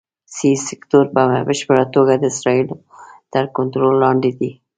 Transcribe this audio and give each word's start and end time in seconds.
سي 0.35 0.49
سیکټور 0.67 1.05
په 1.15 1.23
بشپړه 1.47 1.83
توګه 1.95 2.13
د 2.17 2.23
اسرائیلو 2.33 2.77
تر 3.33 3.43
کنټرول 3.57 3.95
لاندې 4.03 4.31
دی. 4.39 4.51